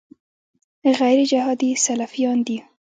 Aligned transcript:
غیرجهادي 0.99 1.71
سلفیان 1.85 2.37
دي. 2.47 2.57